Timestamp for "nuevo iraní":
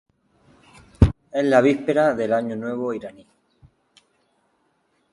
2.55-3.23